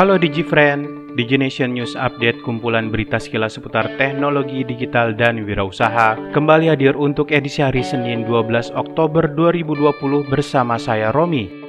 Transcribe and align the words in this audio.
Halo 0.00 0.16
DigiFriend, 0.16 1.12
DigiNation 1.12 1.76
News 1.76 1.92
Update 1.92 2.40
kumpulan 2.40 2.88
berita 2.88 3.20
sekilas 3.20 3.60
seputar 3.60 3.84
teknologi 4.00 4.64
digital 4.64 5.12
dan 5.12 5.44
wirausaha 5.44 6.16
kembali 6.32 6.72
hadir 6.72 6.96
untuk 6.96 7.28
edisi 7.28 7.60
hari 7.60 7.84
Senin 7.84 8.24
12 8.24 8.72
Oktober 8.72 9.28
2020 9.28 10.24
bersama 10.24 10.80
saya 10.80 11.12
Romi. 11.12 11.59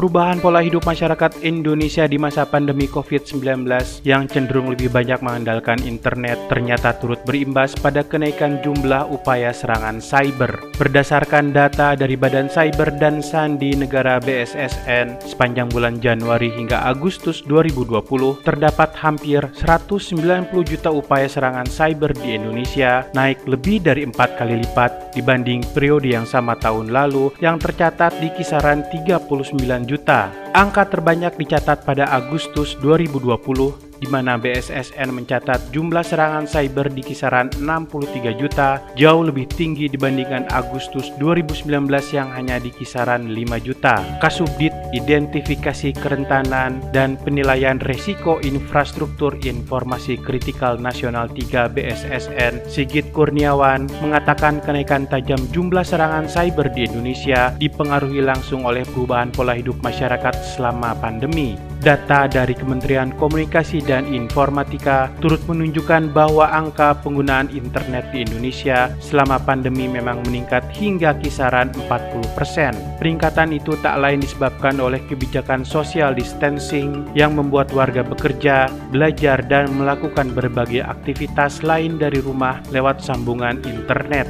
Perubahan 0.00 0.40
pola 0.40 0.64
hidup 0.64 0.88
masyarakat 0.88 1.44
Indonesia 1.44 2.08
di 2.08 2.16
masa 2.16 2.48
pandemi 2.48 2.88
COVID-19 2.88 3.68
yang 4.08 4.24
cenderung 4.32 4.72
lebih 4.72 4.88
banyak 4.88 5.20
mengandalkan 5.20 5.76
internet 5.84 6.40
ternyata 6.48 6.96
turut 6.96 7.20
berimbas 7.28 7.76
pada 7.76 8.00
kenaikan 8.00 8.64
jumlah 8.64 9.04
upaya 9.12 9.52
serangan 9.52 10.00
cyber. 10.00 10.56
Berdasarkan 10.80 11.52
data 11.52 11.92
dari 11.92 12.16
Badan 12.16 12.48
Cyber 12.48 12.96
dan 12.96 13.20
Sandi 13.20 13.76
Negara 13.76 14.16
BSSN, 14.24 15.20
sepanjang 15.20 15.68
bulan 15.68 16.00
Januari 16.00 16.48
hingga 16.48 16.80
Agustus 16.88 17.44
2020 17.44 18.40
terdapat 18.40 18.96
hampir 18.96 19.44
190 19.52 20.48
juta 20.64 20.88
upaya 20.88 21.28
serangan 21.28 21.68
cyber 21.68 22.16
di 22.16 22.40
Indonesia, 22.40 23.04
naik 23.12 23.44
lebih 23.44 23.84
dari 23.84 24.08
empat 24.08 24.40
kali 24.40 24.64
lipat 24.64 25.12
dibanding 25.12 25.60
periode 25.76 26.08
yang 26.08 26.24
sama 26.24 26.56
tahun 26.56 26.88
lalu 26.88 27.36
yang 27.44 27.60
tercatat 27.60 28.16
di 28.16 28.32
kisaran 28.32 28.80
39 28.88 29.89
juta. 29.90 30.30
Angka 30.54 30.86
terbanyak 30.86 31.34
dicatat 31.34 31.82
pada 31.82 32.06
Agustus 32.06 32.78
2020 32.78 33.89
di 34.00 34.08
mana 34.08 34.40
BSSN 34.40 35.12
mencatat 35.12 35.70
jumlah 35.70 36.00
serangan 36.00 36.48
cyber 36.48 36.88
di 36.88 37.04
kisaran 37.04 37.52
63 37.60 38.40
juta, 38.40 38.80
jauh 38.96 39.22
lebih 39.28 39.44
tinggi 39.52 39.86
dibandingkan 39.86 40.48
Agustus 40.50 41.12
2019 41.20 41.68
yang 42.16 42.32
hanya 42.32 42.56
di 42.56 42.72
kisaran 42.72 43.28
5 43.30 43.60
juta. 43.60 44.00
Kasubdit 44.18 44.72
Identifikasi 44.90 45.94
Kerentanan 46.00 46.80
dan 46.90 47.20
Penilaian 47.20 47.78
Resiko 47.78 48.40
Infrastruktur 48.40 49.36
Informasi 49.44 50.18
Kritikal 50.18 50.80
Nasional 50.80 51.30
3 51.30 51.70
BSSN 51.70 52.66
Sigit 52.66 53.12
Kurniawan 53.14 53.86
mengatakan 54.00 54.58
kenaikan 54.64 55.06
tajam 55.06 55.38
jumlah 55.52 55.84
serangan 55.84 56.26
cyber 56.26 56.72
di 56.72 56.88
Indonesia 56.88 57.52
dipengaruhi 57.60 58.24
langsung 58.24 58.64
oleh 58.64 58.82
perubahan 58.88 59.28
pola 59.30 59.52
hidup 59.54 59.76
masyarakat 59.84 60.34
selama 60.56 60.96
pandemi. 60.98 61.69
Data 61.80 62.28
dari 62.28 62.52
Kementerian 62.52 63.16
Komunikasi 63.16 63.80
dan 63.80 64.04
Informatika 64.04 65.08
turut 65.24 65.40
menunjukkan 65.48 66.12
bahwa 66.12 66.44
angka 66.52 66.92
penggunaan 67.00 67.48
internet 67.56 68.12
di 68.12 68.20
Indonesia 68.28 68.92
selama 69.00 69.40
pandemi 69.40 69.88
memang 69.88 70.20
meningkat 70.28 70.68
hingga 70.76 71.16
kisaran 71.24 71.72
40%. 71.88 73.00
Peningkatan 73.00 73.56
itu 73.56 73.80
tak 73.80 73.96
lain 73.96 74.20
disebabkan 74.20 74.76
oleh 74.76 75.00
kebijakan 75.08 75.64
social 75.64 76.12
distancing 76.12 77.08
yang 77.16 77.32
membuat 77.32 77.72
warga 77.72 78.04
bekerja, 78.04 78.68
belajar, 78.92 79.40
dan 79.48 79.72
melakukan 79.72 80.36
berbagai 80.36 80.84
aktivitas 80.84 81.64
lain 81.64 81.96
dari 81.96 82.20
rumah 82.20 82.60
lewat 82.68 83.00
sambungan 83.00 83.56
internet. 83.64 84.28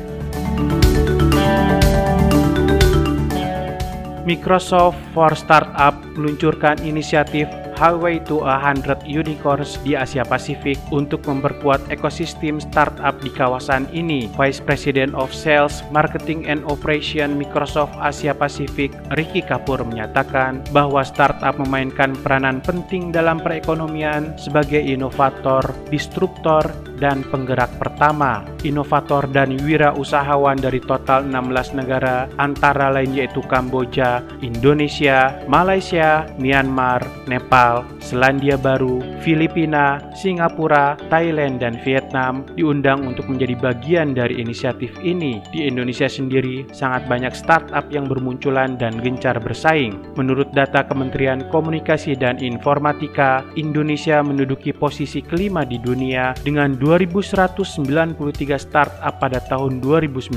Microsoft 4.30 4.94
for 5.10 5.34
Startup 5.34 5.90
meluncurkan 6.14 6.78
inisiatif 6.86 7.50
Highway 7.74 8.20
to 8.28 8.44
a 8.44 8.60
Hundred 8.60 9.00
Unicorns 9.08 9.80
di 9.82 9.96
Asia 9.96 10.20
Pasifik 10.20 10.76
untuk 10.92 11.24
memperkuat 11.24 11.88
ekosistem 11.88 12.60
startup 12.60 13.16
di 13.24 13.32
kawasan 13.32 13.88
ini. 13.90 14.28
Vice 14.36 14.60
President 14.60 15.16
of 15.16 15.32
Sales, 15.32 15.80
Marketing 15.88 16.44
and 16.44 16.60
Operation 16.68 17.40
Microsoft 17.40 17.96
Asia 17.96 18.36
Pasifik, 18.36 18.92
Ricky 19.16 19.40
Kapur 19.40 19.80
menyatakan 19.80 20.60
bahwa 20.76 21.00
startup 21.00 21.56
memainkan 21.56 22.12
peranan 22.20 22.60
penting 22.60 23.10
dalam 23.16 23.40
perekonomian 23.40 24.36
sebagai 24.36 24.84
inovator, 24.84 25.64
disruptor, 25.88 26.68
dan 27.00 27.24
penggerak 27.32 27.72
pertama, 27.80 28.44
inovator 28.62 29.24
dan 29.32 29.56
wirausahawan 29.64 30.60
dari 30.60 30.78
total 30.84 31.24
16 31.24 31.80
negara 31.80 32.28
antara 32.36 32.92
lain 32.92 33.16
yaitu 33.16 33.40
Kamboja, 33.48 34.20
Indonesia, 34.44 35.32
Malaysia, 35.48 36.28
Myanmar, 36.36 37.02
Nepal, 37.24 37.88
Selandia 38.04 38.60
Baru, 38.60 39.00
Filipina, 39.24 40.02
Singapura, 40.12 41.00
Thailand, 41.08 41.62
dan 41.64 41.80
Vietnam 41.80 42.44
diundang 42.58 43.08
untuk 43.08 43.30
menjadi 43.30 43.56
bagian 43.56 44.12
dari 44.12 44.42
inisiatif 44.42 44.92
ini. 45.00 45.40
Di 45.48 45.64
Indonesia 45.70 46.10
sendiri, 46.10 46.68
sangat 46.74 47.08
banyak 47.08 47.32
startup 47.32 47.88
yang 47.88 48.04
bermunculan 48.10 48.76
dan 48.76 49.00
gencar 49.00 49.40
bersaing. 49.40 49.96
Menurut 50.18 50.52
data 50.52 50.84
Kementerian 50.84 51.48
Komunikasi 51.48 52.18
dan 52.18 52.42
Informatika, 52.42 53.46
Indonesia 53.56 54.20
menduduki 54.20 54.74
posisi 54.74 55.24
kelima 55.24 55.62
di 55.62 55.78
dunia 55.80 56.34
dengan 56.42 56.74
2.193 56.90 58.18
startup 58.58 59.14
pada 59.22 59.38
tahun 59.46 59.78
2019 59.78 60.34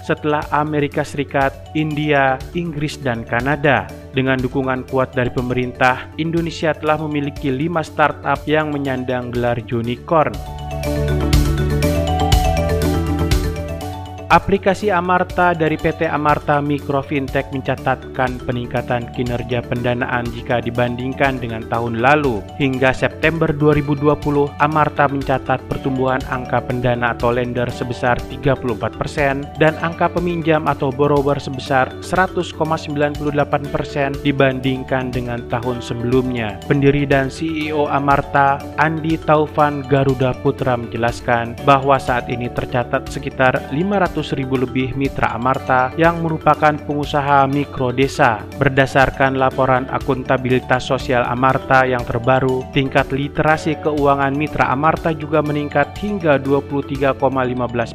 setelah 0.00 0.40
Amerika 0.48 1.04
Serikat, 1.04 1.52
India, 1.76 2.40
Inggris, 2.56 2.96
dan 2.96 3.20
Kanada. 3.20 3.84
Dengan 4.16 4.40
dukungan 4.40 4.88
kuat 4.88 5.12
dari 5.12 5.28
pemerintah, 5.28 6.08
Indonesia 6.16 6.72
telah 6.72 6.96
memiliki 7.04 7.52
lima 7.52 7.84
startup 7.84 8.40
yang 8.48 8.72
menyandang 8.72 9.28
gelar 9.28 9.60
unicorn. 9.60 10.32
Aplikasi 14.30 14.94
Amarta 14.94 15.58
dari 15.58 15.74
PT 15.74 16.06
Amarta 16.06 16.62
Mikro 16.62 17.02
Fintech 17.02 17.50
mencatatkan 17.50 18.38
peningkatan 18.46 19.10
kinerja 19.10 19.58
pendanaan 19.58 20.22
jika 20.30 20.62
dibandingkan 20.62 21.42
dengan 21.42 21.66
tahun 21.66 21.98
lalu. 21.98 22.38
Hingga 22.62 22.94
September 22.94 23.50
2020, 23.50 24.06
Amarta 24.62 25.10
mencatat 25.10 25.58
pertumbuhan 25.66 26.22
angka 26.30 26.62
pendana 26.62 27.10
atau 27.10 27.34
lender 27.34 27.66
sebesar 27.74 28.22
34% 28.30 29.58
dan 29.58 29.74
angka 29.82 30.06
peminjam 30.06 30.62
atau 30.70 30.94
borrower 30.94 31.42
sebesar 31.42 31.90
100,98% 31.98 32.86
dibandingkan 34.22 35.10
dengan 35.10 35.42
tahun 35.50 35.82
sebelumnya. 35.82 36.62
Pendiri 36.70 37.02
dan 37.02 37.34
CEO 37.34 37.90
Amarta, 37.90 38.62
Andi 38.78 39.18
Taufan 39.26 39.82
Garuda 39.90 40.38
Putra 40.38 40.78
menjelaskan 40.78 41.58
bahwa 41.66 41.98
saat 41.98 42.30
ini 42.30 42.46
tercatat 42.46 43.10
sekitar 43.10 43.58
500 43.74 44.19
ribu 44.36 44.60
lebih 44.60 44.92
mitra 44.92 45.32
Amarta 45.32 45.90
yang 45.96 46.20
merupakan 46.20 46.76
pengusaha 46.76 47.48
mikro 47.48 47.90
desa. 47.90 48.44
Berdasarkan 48.60 49.40
laporan 49.40 49.88
akuntabilitas 49.88 50.84
sosial 50.84 51.24
Amarta 51.24 51.88
yang 51.88 52.04
terbaru, 52.04 52.60
tingkat 52.76 53.08
literasi 53.08 53.80
keuangan 53.80 54.36
mitra 54.36 54.68
Amarta 54.68 55.16
juga 55.16 55.40
meningkat 55.40 55.96
hingga 55.96 56.36
23,15 56.36 57.16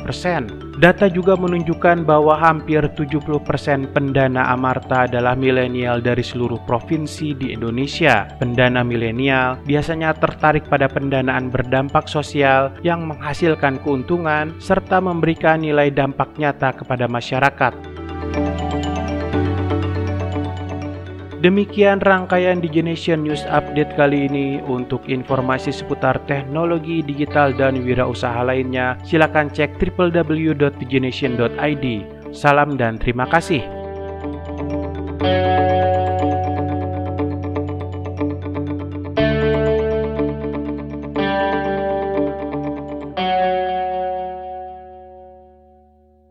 persen. 0.02 0.42
Data 0.76 1.08
juga 1.08 1.40
menunjukkan 1.40 2.04
bahwa 2.04 2.36
hampir 2.36 2.84
70% 2.84 3.96
pendana 3.96 4.52
Amarta 4.52 5.08
adalah 5.08 5.32
milenial 5.32 6.04
dari 6.04 6.20
seluruh 6.20 6.60
provinsi 6.68 7.32
di 7.32 7.56
Indonesia. 7.56 8.28
Pendana 8.36 8.84
milenial 8.84 9.56
biasanya 9.64 10.12
tertarik 10.20 10.68
pada 10.68 10.92
pendanaan 10.92 11.48
berdampak 11.48 12.12
sosial 12.12 12.76
yang 12.84 13.08
menghasilkan 13.08 13.80
keuntungan 13.88 14.52
serta 14.60 15.00
memberikan 15.00 15.64
nilai 15.64 15.88
dampak 15.96 16.36
nyata 16.36 16.76
kepada 16.76 17.08
masyarakat. 17.08 17.95
Demikian 21.46 22.02
rangkaian 22.02 22.58
Digenation 22.58 23.22
News 23.22 23.46
Update 23.46 23.94
kali 23.94 24.26
ini. 24.26 24.58
Untuk 24.66 25.06
informasi 25.06 25.70
seputar 25.70 26.18
teknologi 26.26 27.06
digital 27.06 27.54
dan 27.54 27.86
wirausaha 27.86 28.42
lainnya, 28.42 28.98
silakan 29.06 29.54
cek 29.54 29.78
www.digenation.id. 29.78 31.86
Salam 32.34 32.82
dan 32.82 32.98
terima 32.98 33.30
kasih. 33.30 33.85